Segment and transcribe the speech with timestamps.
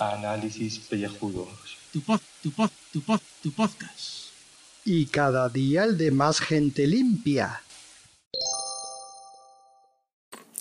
[0.00, 1.48] Análisis pellejudos.
[1.92, 4.30] Tu pod, tu pod, tu pod, tu podcast.
[4.84, 7.62] Y cada día el de más gente limpia.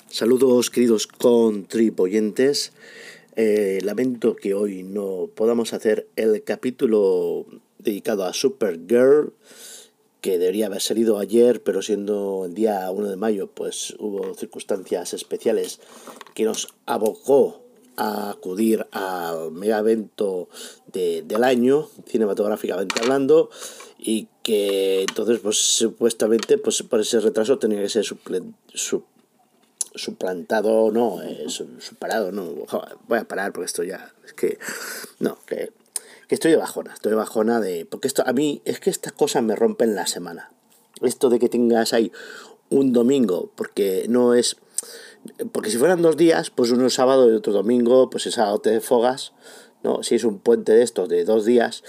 [0.07, 2.73] Saludos queridos contribuyentes.
[3.36, 7.48] Eh, lamento que hoy no podamos hacer el capítulo
[7.80, 9.34] dedicado a Supergirl,
[10.26, 15.13] que debería haber salido ayer, pero siendo el día 1 de mayo, pues hubo circunstancias
[15.13, 15.80] especiales
[16.34, 17.62] que nos abocó
[17.95, 20.49] a acudir al mega evento
[20.91, 23.52] de, del año, cinematográficamente hablando,
[23.99, 28.04] y que entonces, pues supuestamente, pues por ese retraso tenía que ser
[29.94, 32.46] suplantado, no, eh, su- superado, no,
[33.07, 34.57] voy a parar porque esto ya, es que,
[35.20, 35.71] no, que,
[36.27, 39.13] que estoy de bajona, estoy de bajona de, porque esto, a mí, es que estas
[39.13, 40.51] cosas me rompen la semana,
[41.01, 42.11] esto de que tengas ahí
[42.70, 44.57] un domingo, porque no es,
[45.51, 48.59] porque si fueran dos días, pues uno es sábado y otro domingo, pues es sábado
[48.59, 49.34] te fogas,
[49.84, 50.01] ¿no?
[50.04, 51.84] Si es un puente de estos de dos días,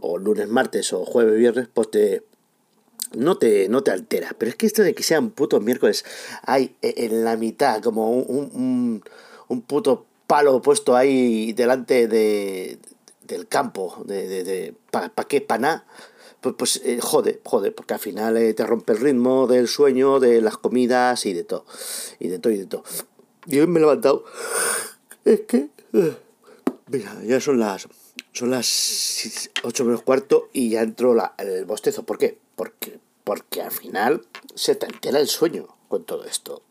[0.00, 2.22] o lunes, martes, o jueves, viernes, pues te,
[3.16, 4.34] no te, no te altera.
[4.38, 6.04] Pero es que esto de que sea un puto miércoles,
[6.42, 9.02] hay en la mitad como un, un-
[9.48, 12.78] un puto palo puesto ahí delante de,
[13.26, 15.40] del campo, de, de, de ¿para qué?
[15.40, 15.86] ¿Para nada?
[16.40, 20.20] Pues, pues eh, jode, jode, porque al final eh, te rompe el ritmo del sueño,
[20.20, 21.64] de las comidas y de todo.
[22.18, 22.84] Y de todo y de todo.
[23.46, 24.24] Y hoy me he levantado.
[25.24, 25.68] Es que.
[25.92, 26.16] eh,
[26.88, 27.88] Mira, ya son las.
[28.32, 32.04] Son las 8 menos cuarto y ya entró la, el bostezo.
[32.04, 32.38] ¿Por qué?
[32.54, 36.62] Porque, porque al final se te altera el sueño con todo esto.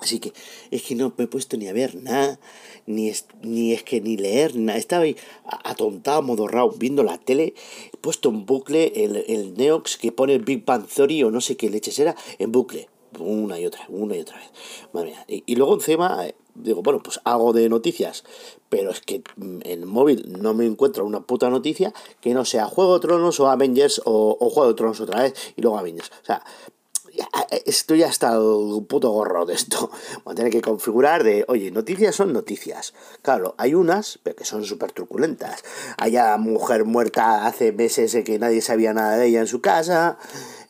[0.00, 0.32] Así que
[0.70, 2.38] es que no me he puesto ni a ver nada,
[2.86, 4.78] ni es, ni es que ni leer nada.
[4.78, 5.16] Estaba ahí
[5.64, 7.54] atontado, modorrao, viendo la tele,
[7.92, 11.40] he puesto en bucle el, el Neox que pone el Big Bang Theory o no
[11.40, 12.88] sé qué leches era, en bucle.
[13.18, 14.50] Una y otra, una y otra vez.
[14.92, 15.24] Madre mía.
[15.46, 18.24] Y, luego encima, eh, digo, bueno, pues hago de noticias,
[18.68, 22.44] pero es que mm, en el móvil no me encuentro una puta noticia que no
[22.44, 25.78] sea Juego de Tronos o Avengers o, o Juego de Tronos otra vez y luego
[25.78, 26.10] Avengers.
[26.22, 26.42] O sea,
[27.64, 29.90] estoy hasta el puto gorro de esto.
[30.24, 32.94] Voy a tener que configurar de, oye, noticias son noticias.
[33.22, 35.62] Claro, hay unas, pero que son súper truculentas.
[35.98, 40.18] Hay a mujer muerta hace meses que nadie sabía nada de ella en su casa.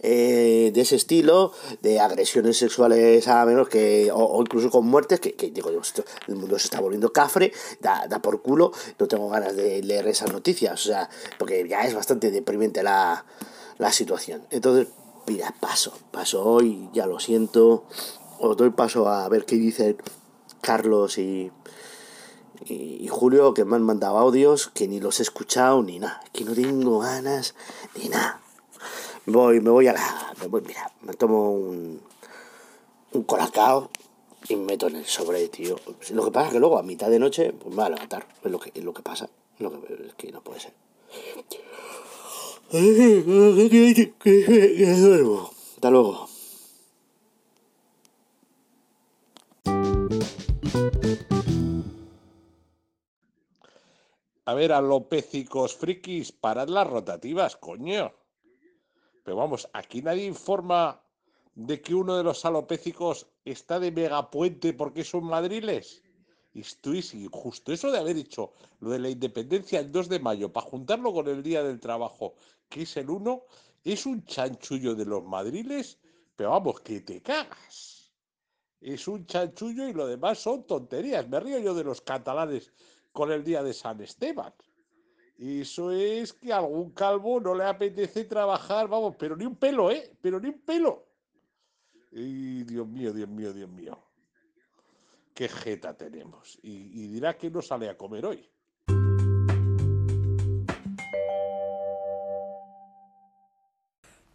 [0.01, 1.53] eh, de ese estilo,
[1.83, 6.05] de agresiones sexuales a menos que, o, o incluso con muertes, que, que digo esto,
[6.28, 10.07] el mundo se está volviendo cafre, da, da por culo, no tengo ganas de leer
[10.09, 11.09] esas noticias, o sea,
[11.39, 13.25] porque ya es bastante deprimente la,
[13.78, 14.47] la situación.
[14.51, 14.89] Entonces,
[15.60, 17.84] paso, paso hoy, ya lo siento,
[18.38, 19.97] os doy paso a ver qué dicen
[20.60, 21.50] Carlos y,
[22.64, 26.44] y, Julio, que me han mandado audios, que ni los he escuchado ni nada, que
[26.44, 27.54] no tengo ganas
[27.94, 28.41] de nada.
[29.26, 30.34] Voy, me voy a la.
[30.48, 32.00] Voy, mira, me tomo un,
[33.12, 33.91] un colacao
[34.48, 35.76] y me meto en el sobre, tío.
[36.10, 38.26] Lo que pasa es que luego a mitad de noche pues me va a levantar.
[38.44, 39.28] Es lo que, es lo que pasa.
[39.59, 40.75] Lo que, es que no puede ser.
[45.75, 46.28] Hasta luego.
[54.44, 58.12] A ver, alopécicos frikis, parad las rotativas, coño.
[59.25, 61.03] Pero vamos, aquí nadie informa
[61.54, 66.03] de que uno de los alopécicos está de megapuente porque son madriles.
[66.56, 70.67] Y justo eso de haber hecho lo de la independencia el 2 de mayo para
[70.67, 72.34] juntarlo con el día del trabajo,
[72.71, 73.44] que es el 1,
[73.84, 75.99] es un chanchullo de los madriles,
[76.34, 78.11] pero vamos, que te cagas.
[78.81, 81.28] Es un chanchullo y lo demás son tonterías.
[81.28, 82.72] Me río yo de los catalanes
[83.12, 84.55] con el día de San Esteban.
[85.39, 89.91] Eso es que a algún calvo no le apetece trabajar, vamos, pero ni un pelo,
[89.91, 90.16] ¿eh?
[90.22, 91.06] Pero ni un pelo.
[92.12, 94.06] Y Dios mío, Dios mío, Dios mío.
[95.36, 96.58] Qué jeta tenemos.
[96.62, 98.48] Y, dirá que no sale a comer hoy.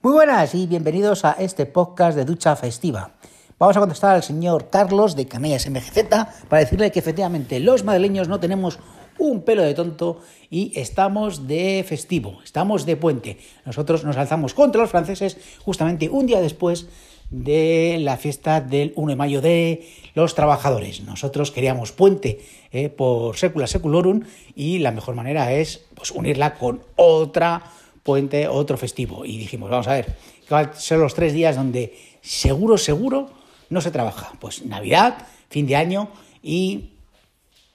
[0.04, 3.16] Muy buenas y bienvenidos a este podcast de Ducha Festiva.
[3.58, 6.08] Vamos a contestar al señor Carlos de Canallas MGZ
[6.48, 8.78] para decirle que efectivamente los madrileños no tenemos
[9.18, 10.20] un pelo de tonto
[10.52, 13.40] y estamos de festivo, estamos de puente.
[13.66, 16.88] Nosotros nos alzamos contra los franceses justamente un día después
[17.32, 21.02] de la fiesta del 1 de mayo de los trabajadores.
[21.02, 22.42] Nosotros queríamos puente
[22.72, 24.22] eh, por secula seculorum
[24.56, 27.64] y la mejor manera es pues, unirla con otra
[28.04, 29.26] puente, otro festivo.
[29.26, 30.16] Y dijimos, vamos a ver,
[30.48, 33.30] que van a ser los tres días donde seguro, seguro
[33.70, 34.34] no se trabaja.
[34.40, 36.10] Pues Navidad, fin de año
[36.44, 36.91] y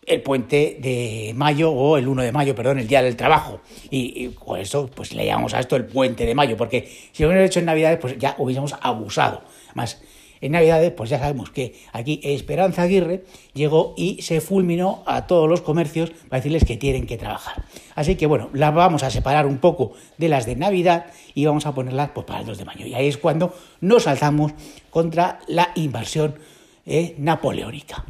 [0.06, 3.60] el puente de mayo o el 1 de mayo, perdón, el día del trabajo.
[3.90, 7.28] Y, por eso pues le llamamos a esto el puente de mayo, porque si lo
[7.28, 9.42] hubiéramos hecho en Navidades, pues ya hubiésemos abusado.
[9.74, 10.00] Más
[10.40, 13.24] en Navidades, pues ya sabemos que aquí Esperanza Aguirre
[13.54, 17.64] llegó y se fulminó a todos los comercios para decirles que tienen que trabajar.
[17.94, 21.66] Así que bueno, las vamos a separar un poco de las de Navidad y vamos
[21.66, 22.86] a ponerlas pues, para el 2 de mayo.
[22.86, 24.52] Y ahí es cuando nos alzamos
[24.90, 26.36] contra la invasión
[26.84, 28.04] eh, napoleónica.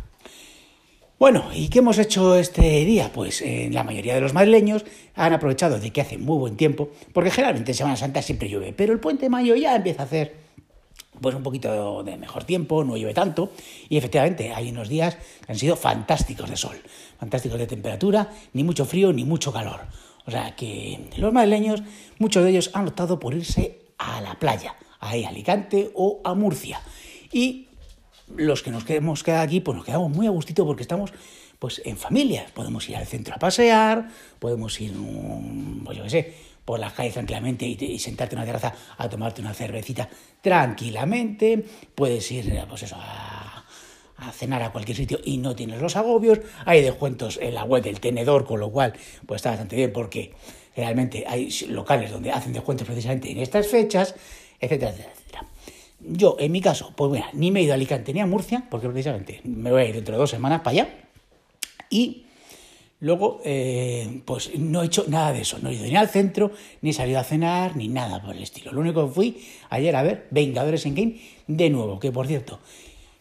[1.19, 3.11] Bueno, ¿y qué hemos hecho este día?
[3.11, 4.85] Pues eh, la mayoría de los madrileños
[5.15, 8.75] han aprovechado de que hace muy buen tiempo, porque generalmente en Semana Santa siempre llueve,
[8.75, 10.35] pero el puente de mayo ya empieza a hacer
[11.19, 13.51] pues un poquito de mejor tiempo, no llueve tanto,
[13.89, 15.17] y efectivamente hay unos días
[15.47, 16.77] que han sido fantásticos de sol,
[17.19, 19.87] fantásticos de temperatura, ni mucho frío ni mucho calor.
[20.27, 21.83] O sea que los madrileños,
[22.19, 26.83] muchos de ellos han optado por irse a la playa, a Alicante o a Murcia.
[27.33, 27.69] Y
[28.35, 31.13] los que nos queremos quedar aquí, pues nos quedamos muy a gustito porque estamos
[31.59, 32.47] pues en familia.
[32.55, 34.09] Podemos ir al centro a pasear,
[34.39, 34.93] podemos ir,
[35.85, 36.35] pues yo qué sé,
[36.65, 40.09] por las calles tranquilamente y, sentarte en una terraza a tomarte una cervecita
[40.41, 41.65] tranquilamente.
[41.95, 43.65] Puedes ir, pues eso, a,
[44.33, 46.41] cenar a cualquier sitio y no tienes los agobios.
[46.65, 48.95] Hay descuentos en la web del tenedor, con lo cual
[49.27, 50.35] pues está bastante bien porque
[50.75, 54.15] realmente hay locales donde hacen descuentos precisamente en estas fechas,
[54.59, 55.17] etcétera, etcétera.
[56.01, 58.65] Yo, en mi caso, pues mira, ni me he ido a Alicante ni a Murcia,
[58.71, 60.89] porque precisamente me voy a ir dentro de dos semanas para allá.
[61.91, 62.27] Y
[63.01, 65.59] luego, eh, pues no he hecho nada de eso.
[65.61, 66.53] No he ido ni al centro,
[66.83, 68.73] ni he salido a cenar, ni nada por el estilo.
[68.73, 71.17] Lo único que fui ayer a ver Vengadores en Game
[71.47, 72.61] de nuevo, que por cierto,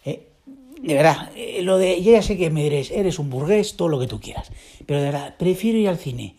[0.03, 0.27] eh,
[0.81, 3.87] de verdad, eh, lo de, yo ya sé que me diréis, eres un burgués, todo
[3.87, 4.51] lo que tú quieras,
[4.85, 6.35] pero de verdad, prefiero ir al cine,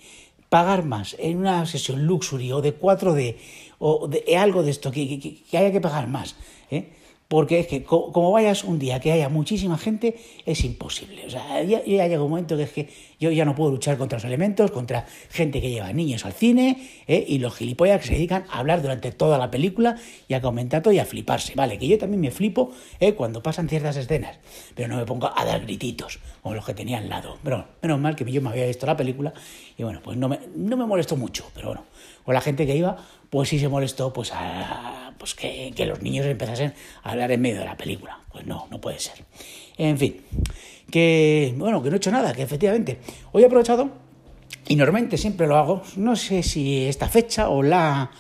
[0.49, 3.37] pagar más en una sesión luxury o de 4D
[3.79, 6.37] o de, algo de esto, que, haya que pagar más.
[6.71, 6.93] ¿eh?
[7.29, 11.27] Porque es que como vayas un día que haya muchísima gente, es imposible.
[11.27, 12.89] O sea, ya, ya, llega un momento que es que
[13.19, 16.89] yo ya no puedo luchar contra los elementos, contra gente que lleva niños al cine
[17.09, 17.25] ¿eh?
[17.27, 19.97] y los gilipollas que se dedican a hablar durante toda la película
[20.29, 21.55] y a comentar todo y a fliparse.
[21.57, 22.71] Vale, que yo también me flipo
[23.01, 23.15] ¿eh?
[23.15, 24.39] cuando pasan ciertas escenas,
[24.77, 27.39] pero no me pongo a dar grititos como los que tenía al lado.
[27.43, 29.33] Pero menos mal que yo me había visto la película
[29.77, 31.85] y bueno, pues no me, no me molestó mucho, pero bueno,
[32.25, 32.99] con la gente que iba,
[33.31, 37.41] pues sí se molestó pues, a, pues que, que, los niños empezasen a hablar en
[37.41, 38.21] medio de la película.
[38.33, 39.25] Pues no, no puede ser.
[39.79, 40.21] En fin,
[40.91, 42.99] que bueno, que no he hecho nada, que efectivamente
[43.33, 43.91] hoy he aprovechado
[44.69, 48.11] y normalmente siempre lo hago, no sé si esta fecha o la,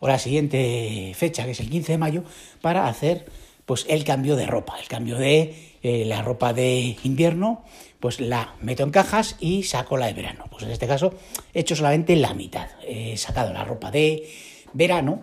[0.00, 2.24] o la siguiente fecha, que es el 15 de mayo,
[2.60, 3.26] para hacer
[3.64, 7.64] pues el cambio de ropa, el cambio de eh, la ropa de invierno,
[8.04, 10.44] pues la meto en cajas y saco la de verano.
[10.50, 11.14] Pues en este caso
[11.54, 12.68] he hecho solamente la mitad.
[12.86, 14.30] He sacado la ropa de
[14.74, 15.22] verano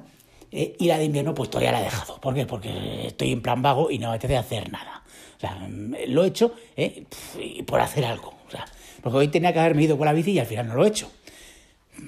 [0.52, 2.20] eh, y la de invierno pues todavía la he dejado.
[2.20, 2.48] ¿Por qué?
[2.48, 5.04] Porque estoy en plan vago y no me apetece hacer nada.
[5.38, 5.70] O sea,
[6.08, 7.06] lo he hecho eh,
[7.68, 8.34] por hacer algo.
[8.48, 8.66] O sea,
[9.04, 10.88] porque hoy tenía que haberme ido con la bici y al final no lo he
[10.88, 11.12] hecho.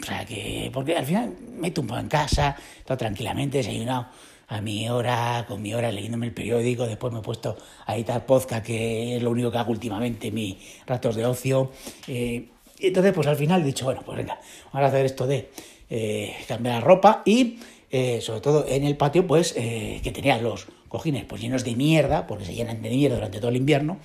[0.02, 4.08] O sea, que, porque al final me he tumbado en casa, estado tranquilamente, desayunado
[4.48, 7.56] a mi hora, con mi hora leyéndome el periódico, después me he puesto
[7.86, 11.72] a editar podcast, que es lo único que hago últimamente en mis ratos de ocio.
[12.08, 12.50] Eh,
[12.80, 14.40] y entonces, pues al final he dicho, bueno, pues venga,
[14.72, 15.50] vamos a hacer esto de
[15.90, 17.60] eh, cambiar la ropa y
[17.90, 22.28] eh, sobre todo en el patio, pues que tenía los cojines pues llenos de mierda,
[22.28, 24.00] porque se llenan de mierda durante todo el invierno,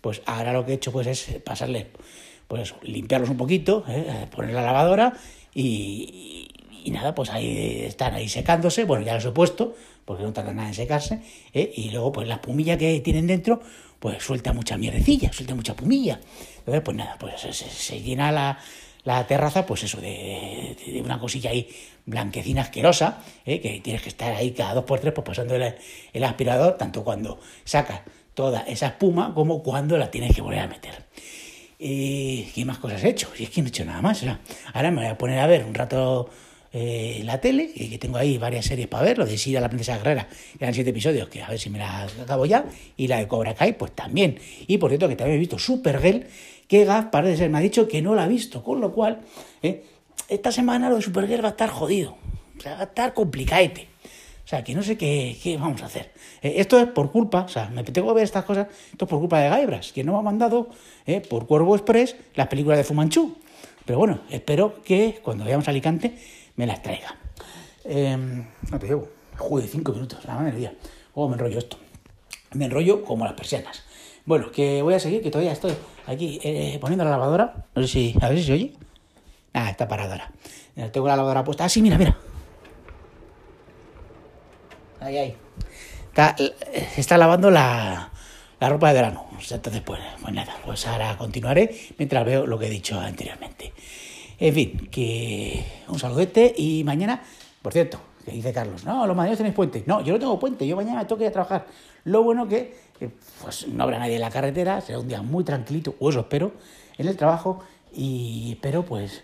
[0.00, 1.88] pues ahora lo que he hecho pues es pasarle,
[2.48, 3.84] pues limpiarlos un poquito,
[4.34, 5.12] poner la lavadora
[5.54, 6.49] y,
[6.84, 9.74] y, nada, pues ahí están ahí secándose, bueno, ya los he puesto,
[10.04, 11.20] porque no tarda nada en secarse,
[11.52, 11.72] ¿eh?
[11.74, 13.60] y luego pues la pumilla que tienen dentro,
[14.00, 16.20] pues suelta mucha mierdecilla, suelta mucha pumilla.
[16.58, 18.58] Entonces, pues nada, pues se, llena la,
[19.04, 21.68] la, terraza, pues eso, de, una cosilla ahí
[22.06, 23.60] blanquecina asquerosa, ¿eh?
[23.60, 27.38] que tienes que estar ahí cada dos por tres pues pasando el, aspirador, tanto cuando
[27.64, 28.00] sacas
[28.34, 31.04] toda esa espuma como cuando la tienes que volver a meter.
[31.78, 33.28] ¿Y qué más cosas he hecho?
[33.34, 34.24] Si es que no he hecho nada más.
[34.72, 36.28] Ahora me voy a poner a ver un rato
[36.72, 39.68] eh, la tele, y que tengo ahí varias series para ver, lo de Sira, la
[39.68, 42.64] princesa guerrera, eran siete episodios, que a ver si me las acabo ya,
[42.96, 44.38] y la de Cobra Kai, pues también.
[44.66, 46.26] Y por cierto, que también he visto Supergirl,
[46.68, 49.20] que Gaz parece ser, me ha dicho que no la ha visto, con lo cual,
[49.62, 49.84] eh,
[50.28, 52.16] esta semana lo de Supergirl va a estar jodido,
[52.56, 53.88] o sea, va a estar complicadete.
[54.44, 56.12] O sea, que no sé qué, qué vamos a hacer.
[56.42, 59.08] Eh, esto es por culpa, o sea, me tengo que ver estas cosas, esto es
[59.08, 60.68] por culpa de Gaibras, que no me ha mandado
[61.28, 63.36] por Cuervo Express las películas de Fumanchu.
[63.84, 66.14] Pero bueno, espero que cuando vayamos a Alicante
[66.56, 67.16] me las traiga.
[67.84, 68.16] Eh,
[68.70, 70.74] no te llevo, joder, cinco minutos, la madre mía.
[71.14, 71.78] Oh, me enrollo esto.
[72.52, 73.84] Me enrollo como las persianas.
[74.24, 75.72] Bueno, que voy a seguir, que todavía estoy
[76.06, 77.66] aquí eh, poniendo la lavadora.
[77.74, 78.72] No sé si, a ver si se oye.
[79.52, 80.90] Ah, está parada ahora.
[80.92, 81.64] Tengo la lavadora puesta.
[81.64, 82.16] Ah, sí, mira, mira.
[85.00, 85.36] Ahí, ahí.
[86.08, 86.36] Está,
[86.96, 88.10] está lavando la,
[88.60, 89.26] la ropa de verano.
[89.50, 93.72] Entonces, pues, pues nada, pues ahora continuaré mientras veo lo que he dicho anteriormente.
[94.40, 97.22] En fin, que un saludete y mañana,
[97.60, 99.84] por cierto, que dice Carlos, no, los madrileños tenéis puente.
[99.86, 101.66] No, yo no tengo puente, yo mañana tengo que ir a trabajar.
[102.04, 102.74] Lo bueno que
[103.42, 106.52] pues no habrá nadie en la carretera, será un día muy tranquilito, o eso espero,
[106.96, 109.22] en el trabajo y espero pues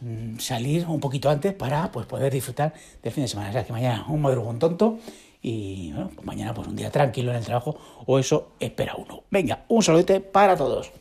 [0.00, 3.50] mm, salir un poquito antes para pues poder disfrutar del fin de semana.
[3.50, 4.98] O sea que mañana un madrugón tonto
[5.42, 9.24] y bueno, pues mañana pues un día tranquilo en el trabajo o eso espera uno.
[9.30, 10.92] Venga, un saludete para todos.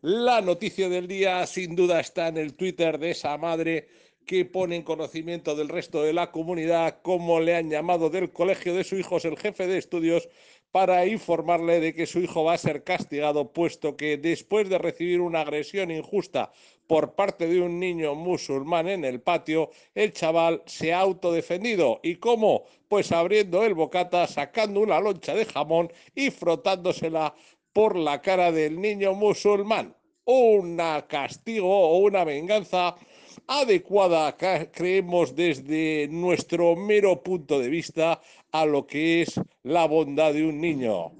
[0.00, 3.88] La noticia del día sin duda está en el Twitter de esa madre
[4.26, 8.74] que pone en conocimiento del resto de la comunidad cómo le han llamado del colegio
[8.74, 10.28] de su hijo el jefe de estudios
[10.70, 15.20] para informarle de que su hijo va a ser castigado puesto que después de recibir
[15.20, 16.52] una agresión injusta
[16.86, 22.00] por parte de un niño musulmán en el patio, el chaval se ha autodefendido.
[22.02, 22.64] ¿Y cómo?
[22.88, 27.34] Pues abriendo el bocata, sacando una loncha de jamón y frotándosela
[27.78, 29.94] por la cara del niño musulmán.
[30.24, 32.96] Un castigo o una venganza
[33.46, 38.20] adecuada, creemos, desde nuestro mero punto de vista
[38.50, 41.12] a lo que es la bondad de un niño.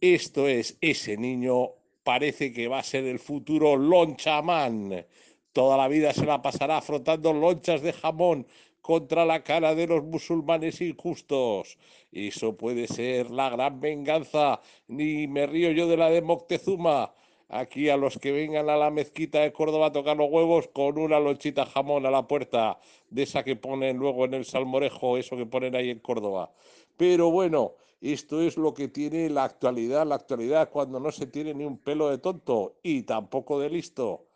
[0.00, 1.70] Esto es, ese niño
[2.04, 5.04] parece que va a ser el futuro lonchamán.
[5.52, 8.46] Toda la vida se la pasará frotando lonchas de jamón
[8.86, 11.76] contra la cara de los musulmanes injustos.
[12.12, 14.60] Eso puede ser la gran venganza.
[14.86, 17.12] Ni me río yo de la de Moctezuma.
[17.48, 20.98] Aquí a los que vengan a la mezquita de Córdoba a tocar los huevos con
[20.98, 22.78] una lonchita jamón a la puerta,
[23.10, 26.52] de esa que ponen luego en el salmorejo, eso que ponen ahí en Córdoba.
[26.96, 31.54] Pero bueno, esto es lo que tiene la actualidad, la actualidad cuando no se tiene
[31.54, 34.26] ni un pelo de tonto y tampoco de listo,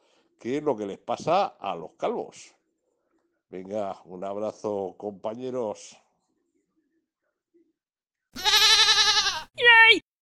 [0.41, 2.60] que es lo que les pasa a los calvos.
[3.51, 6.01] Venga, un abrazo, compañeros.